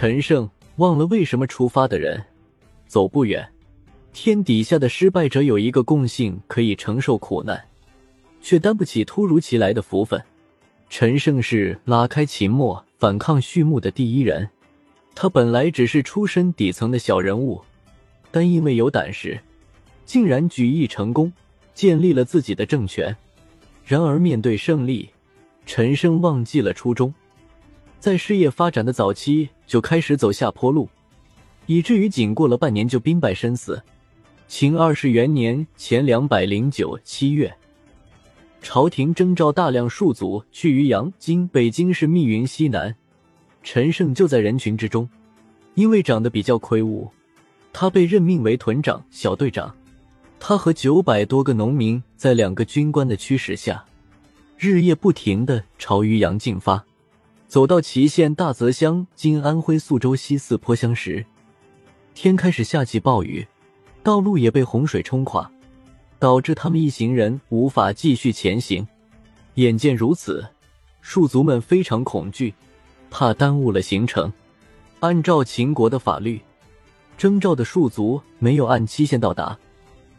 [0.00, 2.24] 陈胜忘了为什么出发的人
[2.86, 3.46] 走不远。
[4.14, 7.62] 天底下的失败者有一个共性，可以承受苦难，
[8.40, 10.18] 却担不起突如其来的福分。
[10.88, 14.48] 陈胜是拉开秦末反抗序幕的第一人。
[15.14, 17.60] 他本来只是出身底层的小人物，
[18.30, 19.38] 但因为有胆识，
[20.06, 21.30] 竟然举义成功，
[21.74, 23.14] 建立了自己的政权。
[23.84, 25.10] 然而面对胜利，
[25.66, 27.12] 陈胜忘记了初衷，
[28.00, 30.88] 在事业发展的早期就开始走下坡路，
[31.66, 33.80] 以至于仅过了半年就兵败身死。
[34.48, 37.54] 秦二世元年前两百零九七月，
[38.62, 42.96] 朝廷征召大量戍卒去渔阳（今北京市密云西南），
[43.62, 45.06] 陈胜就在人群之中。
[45.74, 47.08] 因为长得比较魁梧，
[47.70, 49.72] 他被任命为屯长、小队长。
[50.40, 53.84] 他和九百多个农民在两个军官的驱使下，
[54.56, 56.82] 日夜不停的朝渔阳进发。
[57.50, 61.26] 走到祁县大泽乡（今安徽宿州西四坡乡）时，
[62.14, 63.44] 天开始下起暴雨。
[64.04, 65.50] 道路也被洪水冲垮，
[66.20, 68.86] 导致他们一行人无法继续前行。
[69.54, 70.46] 眼见如此，
[71.04, 72.54] 戍族们非常恐惧，
[73.10, 74.32] 怕耽误了行程。
[75.00, 76.40] 按照秦国的法律，
[77.18, 79.58] 征召的戍族没有按期限到达，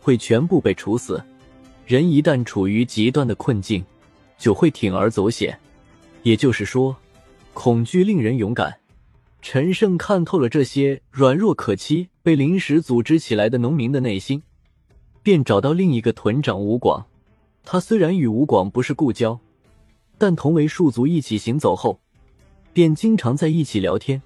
[0.00, 1.22] 会全部被处死。
[1.84, 3.84] 人一旦处于极端的困境，
[4.38, 5.60] 就会铤而走险。
[6.22, 6.96] 也就是说，
[7.60, 8.78] 恐惧令人勇敢。
[9.42, 14.40] 陈胜看透了这些软弱可欺、被临时组织起来的农民的内心，
[15.24, 17.04] 便找到另一个屯长吴广。
[17.64, 19.40] 他虽然与吴广不是故交，
[20.16, 21.98] 但同为戍族一起行走后，
[22.72, 24.22] 便经常在一起聊天，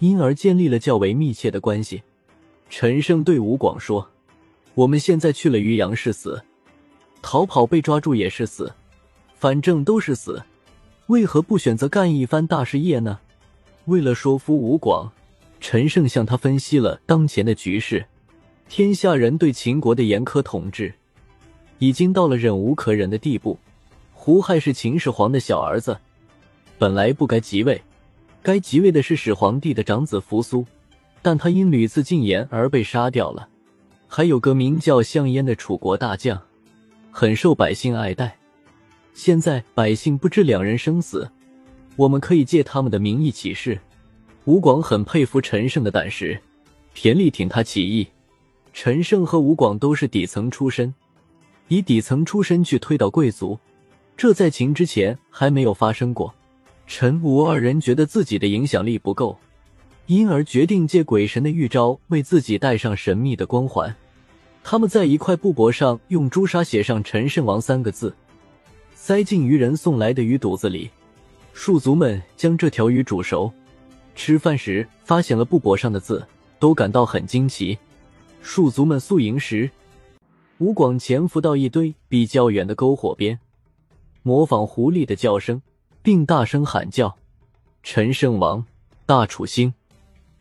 [0.00, 2.02] 因而建立了较为密切的关系。
[2.68, 4.06] 陈胜对吴广说
[4.76, 6.42] ：“我们现在去了渔阳是死，
[7.22, 8.70] 逃跑被抓住也是死，
[9.34, 10.42] 反正都是死，
[11.10, 13.18] 为何不选择干一番大事业呢？”
[13.86, 15.10] 为了说服吴广，
[15.60, 18.06] 陈胜向他分析了当前的局势。
[18.68, 20.94] 天下人对秦国的严苛统治，
[21.80, 23.58] 已经到了忍无可忍的地步。
[24.14, 25.98] 胡亥是秦始皇的小儿子，
[26.78, 27.82] 本来不该即位，
[28.40, 30.64] 该即位的是始皇帝的长子扶苏，
[31.22, 33.48] 但他因屡次进言而被杀掉了。
[34.06, 36.40] 还有个名叫项燕的楚国大将，
[37.10, 38.36] 很受百姓爱戴。
[39.14, 41.30] 现在百姓不知两人生死。
[41.96, 43.78] 我们可以借他们的名义起事。
[44.46, 46.40] 吴广很佩服陈胜的胆识，
[46.94, 48.06] 田力挺他起义。
[48.72, 50.94] 陈胜和吴广都是底层出身，
[51.68, 53.58] 以底层出身去推倒贵族，
[54.16, 56.32] 这在秦之前还没有发生过。
[56.86, 59.36] 陈吴二人觉得自己的影响力不够，
[60.06, 63.94] 因而决定借鬼神的预兆为自己带上神秘的光环。
[64.64, 68.14] 他们在一块布帛上用朱砂写上“陈胜王”三个字，
[69.02, 70.90] 塞进渔人送来的鱼肚子里。
[71.54, 73.50] 戍族们将这条鱼煮熟，
[74.14, 76.22] 吃饭时发现了布帛上的字，
[76.58, 77.78] 都感到很惊奇。
[78.44, 79.70] 戍族们宿营时，
[80.58, 83.38] 吴广潜伏到一堆比较远的篝火边，
[84.22, 85.62] 模仿狐狸的叫声，
[86.02, 87.16] 并大声喊叫
[87.82, 88.66] ：“陈胜王，
[89.06, 89.72] 大楚兴！”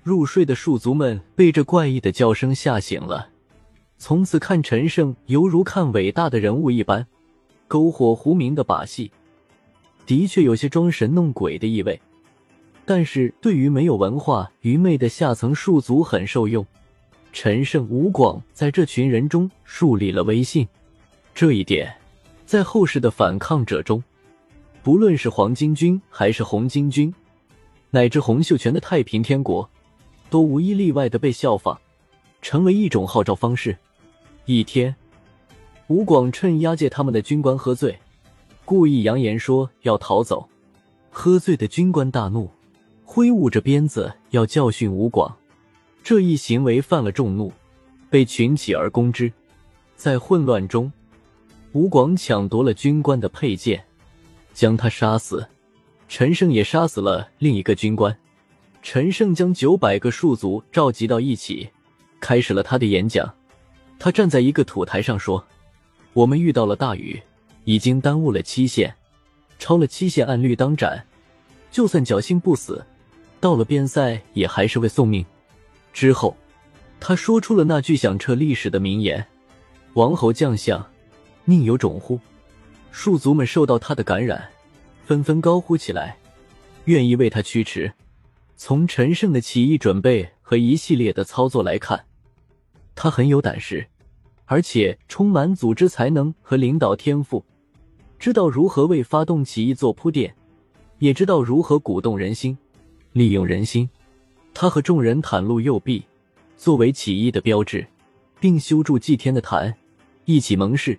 [0.04, 3.30] 入睡的戍族们被这怪异的叫声吓醒了，
[3.98, 7.08] 从此看陈胜犹如看伟大的人物一般。
[7.70, 9.12] 篝火狐鸣的把戏。
[10.06, 12.02] 的确有些装神弄鬼的意味，
[12.84, 16.66] 但是对于没有文化、愚昧的下层戍族很受用。
[17.32, 20.68] 陈胜、吴广在这群人中树立了威信，
[21.36, 21.96] 这一点
[22.44, 24.04] 在后世的反抗者中，
[24.82, 27.14] 不论是黄巾军还是红巾军，
[27.92, 29.70] 乃至洪秀全的太平天国，
[30.32, 31.78] 都无一例外的被效仿，
[32.42, 33.78] 成为一种号召方式。
[34.46, 34.96] 一天，
[35.90, 37.98] 吴广趁押解他们的军官喝醉。
[38.64, 40.48] 故意扬言说要逃走，
[41.10, 42.48] 喝醉的军官大怒，
[43.04, 45.36] 挥舞着鞭子要教训吴广。
[46.04, 47.52] 这一行为犯了众怒，
[48.08, 49.34] 被群起而攻之。
[49.96, 50.92] 在混乱中，
[51.72, 53.84] 吴广抢夺了军官的佩剑，
[54.54, 55.44] 将他杀死。
[56.08, 58.16] 陈胜也杀死了另一个军官。
[58.84, 61.68] 陈胜将九百个戍族召集到一起，
[62.20, 63.34] 开始了他的演讲。
[63.98, 65.44] 他站在一个土台上说
[66.14, 67.22] ：“我们遇到了大雨。”
[67.66, 68.96] 已经耽误了期限，
[69.60, 71.06] 超了期限按律当斩。
[71.70, 72.84] 就算侥幸不死，
[73.40, 75.24] 到了边塞也还是会送命。
[75.94, 76.36] 之后，
[77.00, 79.24] 他说出了那句响彻历史的名言
[79.94, 80.84] ：“王侯将相，
[81.46, 82.20] 宁有种乎？”
[82.92, 84.50] 戍族们受到他的感染，
[85.06, 86.18] 纷纷高呼起来，
[86.86, 87.94] 愿意为他驱驰。
[88.58, 92.06] 从陈胜的起义准备和一系列的操作来看，
[92.96, 93.88] 他很有胆识，
[94.52, 97.46] 而且充满组织才能和领导天赋。
[98.18, 100.34] 知道如何为发动起义做铺垫，
[100.98, 102.58] 也知道如何鼓动人心，
[103.14, 103.88] 利用人心。
[104.52, 106.04] 他和众人袒露右臂，
[106.58, 107.86] 作为起义的标志，
[108.40, 109.72] 并修筑祭天的坛，
[110.26, 110.98] 一起盟誓，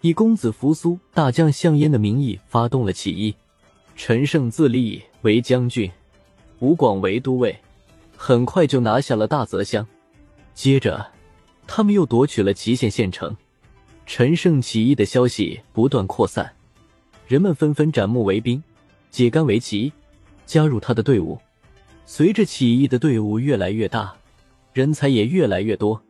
[0.00, 3.34] 以公子扶苏、大将项燕的名义发动了起义。
[3.96, 5.90] 陈胜自立为将军，
[6.60, 7.54] 吴广为都尉，
[8.16, 9.86] 很快就拿下了大泽乡。
[10.54, 11.06] 接着，
[11.68, 13.36] 他们又夺取了祁县县城。
[14.06, 16.50] 陈胜起义的消息不断扩散，
[17.28, 18.60] 人们纷纷斩木为兵，
[19.10, 19.92] 解干为旗，
[20.46, 21.38] 加入他的队伍。
[22.06, 24.14] 随着起义的队伍越来越大，
[24.72, 26.02] 人才也越来越多，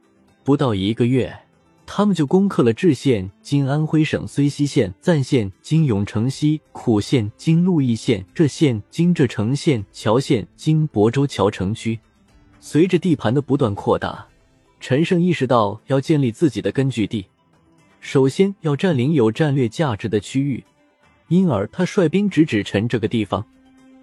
[0.45, 1.37] 不到一个月，
[1.85, 11.99] 他们就攻克了治县（今安徽省睢溪县）、赞县（今永城西）、苦县（今鹿邑县）、柘县（今柘城县）、乔县（今亳州乔城区）。
[12.61, 14.25] 随着地盘的不断扩大，
[14.89, 17.27] 陈胜意识到要建立自己的根据地，
[18.01, 20.65] 首先要占领有战略价值的区域，
[21.29, 23.45] 因而他率兵直指陈这个地方。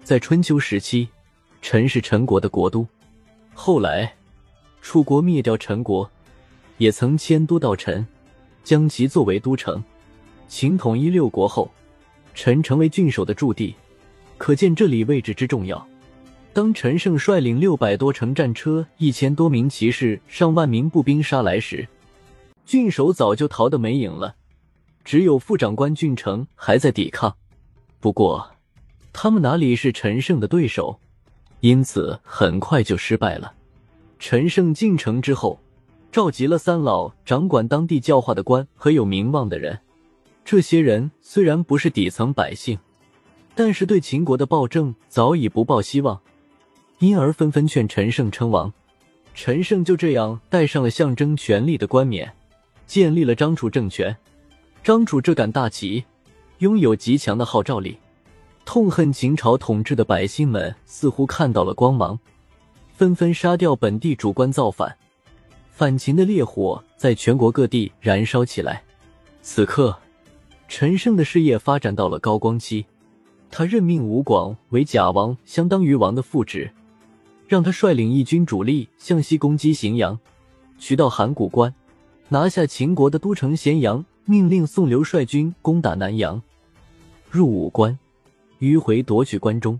[0.04, 1.08] 在春秋时期。
[1.60, 2.86] 陈是陈国的国都，
[3.52, 4.14] 后来
[4.80, 6.08] 楚国灭掉陈国，
[6.78, 8.06] 也曾迁都到陈，
[8.62, 9.82] 将其作为都城。
[10.46, 11.68] 秦统一六国后，
[12.32, 13.74] 陈成为郡守的驻地，
[14.38, 15.84] 可见这里位置之重要。
[16.56, 21.86] 当陈胜率领六百多乘战车、一千多名骑士、上万名步兵杀来时，
[22.64, 24.36] 郡守早就逃得没影了，
[25.04, 27.36] 只有副长官郡城还在抵抗。
[28.00, 28.52] 不过，
[29.12, 30.98] 他们哪里是陈胜的对手？
[31.60, 33.52] 因此，很快就失败了。
[34.18, 35.60] 陈胜进城之后，
[36.10, 39.78] 召集了三老，掌管当地教化的官和有名望的人。
[40.42, 42.78] 这些人虽然不是底层百姓，
[43.54, 46.18] 但是对秦国的暴政早已不抱希望，
[46.98, 48.72] 因而纷纷劝陈胜称王。
[49.34, 52.32] 陈胜就这样戴上了象征权力的冠冕，
[52.86, 54.16] 建立了张楚政权。
[54.82, 56.04] 张楚这杆大旗，
[56.58, 57.98] 拥有极强的号召力。
[58.64, 62.18] 痛恨秦朝统治的百姓们似乎看到了光芒，
[62.92, 64.96] 纷纷杀掉本地主官造反，
[65.70, 68.82] 反秦的烈火在全国各地燃烧起来。
[69.42, 69.96] 此刻，
[70.66, 72.86] 陈胜的事业发展到了高光期，
[73.50, 76.72] 他任命吴广为假王，相当于王的副职，
[77.48, 80.18] 让他率领一军主力向西攻击荥阳，
[80.78, 81.72] 取到函谷关，
[82.28, 86.42] 拿下秦国的都城咸阳，命令宋刘率军攻打南阳，
[87.30, 87.96] 入武关。
[88.58, 89.78] 迂回夺取关中，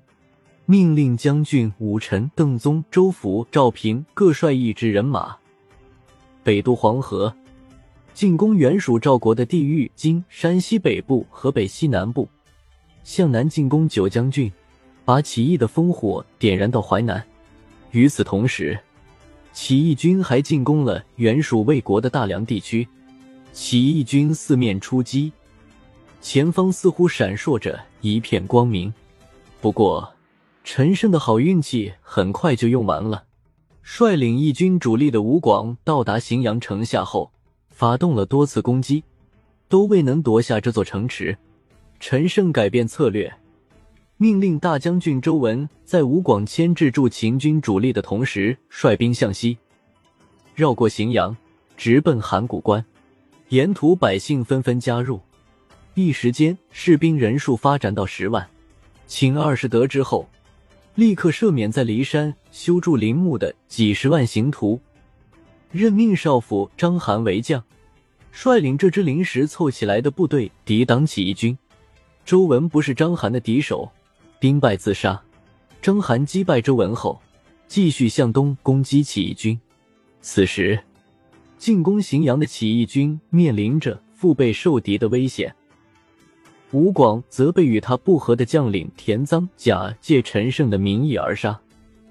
[0.67, 5.35] 命令将军武臣邓宗、周福、赵平各率一支人马
[6.45, 7.35] 北渡黄河，
[8.13, 12.29] 进攻原属赵国的地域，今山西北部、河北西南部，
[13.03, 14.53] 向南进攻九江郡，
[15.07, 17.27] 把起义的烽火点燃到淮南。
[17.97, 18.79] 与此同时，
[19.55, 22.87] 起义军还进攻了原属魏国的大梁地区。
[23.55, 25.33] 起义军四面出击。
[26.21, 28.93] 前方似乎闪烁着一片光明，
[29.63, 30.13] 不过
[30.63, 33.25] 陈胜的好运气很快就用完了。
[33.83, 37.33] 率领义军主力的吴广到达荥阳城下后，
[37.71, 39.05] 发动了多次攻击，
[39.71, 41.39] 都未能夺下这座城池。
[41.99, 43.33] 陈胜改变策略，
[44.19, 49.59] 命令大将军周文在吴广牵制住秦军主力的同时，率兵向西，
[50.55, 51.37] 绕过荥阳，
[51.77, 52.83] 直奔函谷关。
[53.51, 55.21] 沿途百姓纷纷加入。
[55.93, 58.49] 一时间，士兵人数发展到十万。
[59.07, 60.27] 秦二世得知后，
[60.95, 64.81] 立刻赦免在骊山修筑陵墓的几十万刑徒，
[65.71, 67.63] 任命少府章邯为将，
[68.33, 71.59] 率领这支临时凑起来的部队抵挡起义军。
[72.25, 73.93] 周文不是章邯的敌手，
[74.39, 75.21] 兵败自杀。
[75.81, 77.21] 章邯击败周文后，
[77.69, 79.59] 继续向东攻击起义军。
[80.21, 80.79] 此时，
[81.59, 85.55] 进攻荥阳的起义军面临着腹背受敌的危险。
[86.73, 91.59] 吴广则被与他不和的将领田臧假借陈胜的名义而杀。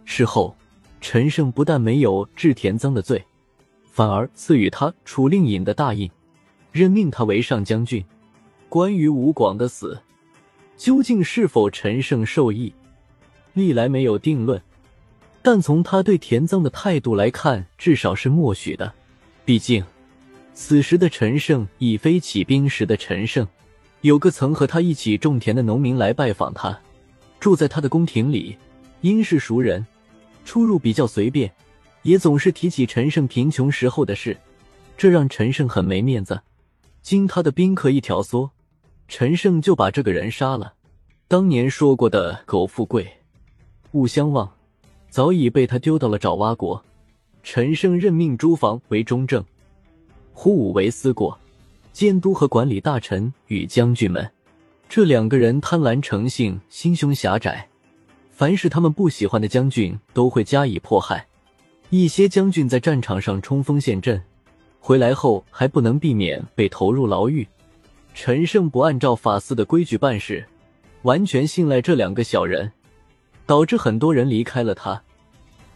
[0.05, 0.55] 事后，
[1.01, 3.21] 陈胜不但没有治田臧的罪，
[3.91, 6.09] 反而赐予他楚令尹的大印，
[6.71, 8.03] 任命他为上将军。
[8.69, 9.99] 关于吴广的死，
[10.77, 12.73] 究竟是否陈胜授意，
[13.53, 14.61] 历来没有定论。
[15.41, 18.91] 但从他对田臧的态度来看，至少是默许的。
[19.45, 19.83] 毕竟，
[20.53, 23.47] 此时的陈胜已非起兵时的陈胜。
[24.01, 26.79] 有个曾和他一起种田的农民来拜访他，
[27.39, 28.57] 住在他的宫廷里，
[29.01, 29.85] 因是熟人，
[30.43, 31.51] 出入比较随便，
[32.01, 34.37] 也总是提起陈胜贫穷时候的事，
[34.97, 36.41] 这让陈胜很没面子。
[37.01, 38.49] 经他的宾客一挑唆，
[39.07, 40.73] 陈胜就把这个人杀了。
[41.27, 43.07] 当年说过的“苟富贵，
[43.91, 44.51] 勿相忘”，
[45.09, 46.83] 早已被他丢到了爪哇国。
[47.43, 49.43] 陈胜任命朱房为中正，
[50.33, 51.37] 胡武为司过。
[51.93, 54.29] 监督和管理大臣与将军们，
[54.89, 57.69] 这两个人贪婪成性，心胸狭窄，
[58.31, 61.25] 凡是他们不喜欢的将军都会加以迫害。
[61.89, 64.21] 一些将军在战场上冲锋陷阵，
[64.79, 67.47] 回来后还不能避免被投入牢狱。
[68.15, 70.43] 陈胜不按照法司的规矩办事，
[71.01, 72.71] 完全信赖这两个小人，
[73.45, 75.03] 导致很多人离开了他，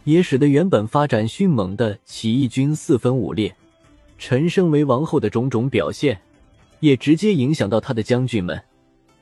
[0.04, 3.54] 也使得原本发展迅猛的起义军四分五裂。
[4.16, 6.18] 陈胜为王后的种种表现，
[6.80, 8.60] 也直接影响到他的将军们，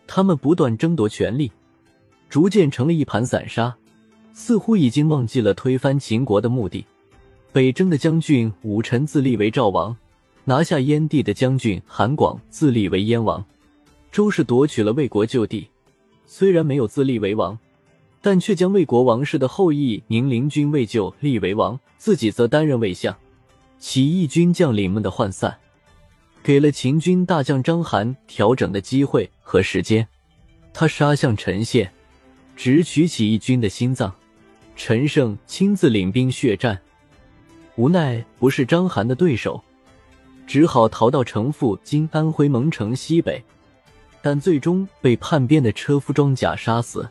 [0.06, 1.50] 他们不断争夺权力。
[2.28, 3.74] 逐渐成了一盘散沙，
[4.32, 6.86] 似乎已经忘记了推翻秦国的目的。
[7.52, 9.96] 北征的将军武臣自立为赵王，
[10.48, 13.44] 拿下燕地的将军韩广自立为燕王。
[14.10, 15.68] 周氏夺取了魏国旧地，
[16.24, 17.58] 虽然没有自立为王，
[18.22, 23.14] 但却将魏国王室的后裔宁陵君魏咎立为王，自己则担任魏相。
[23.78, 25.54] 起义军将领们的涣散，
[26.42, 30.08] 给了秦军大将章邯调整的机会和时间。
[30.72, 31.92] 他杀向陈县。
[32.56, 34.12] 直取起义军的心脏，
[34.74, 36.80] 陈胜亲自领兵血战，
[37.76, 39.62] 无奈不是章邯的对手，
[40.48, 43.44] 只好逃到城父今安徽蒙城西北，
[44.22, 47.06] 但最终被叛变的车夫装甲杀死。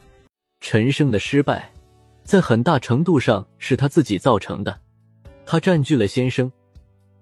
[0.60, 1.72] 陈胜的失败，
[2.24, 4.80] 在很大程度上是他自己造成的。
[5.46, 6.52] 他占据了先声，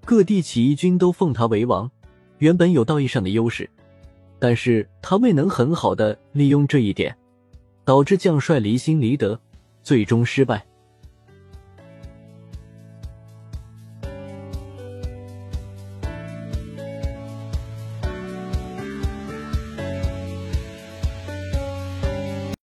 [0.06, 1.92] 各地起义军都奉他为王，
[2.38, 3.70] 原本有道义上的优势，
[4.40, 7.14] 但是他未能很好的利用这一点。
[7.84, 9.40] 导致将帅离心离德，
[9.84, 10.66] 最终失败。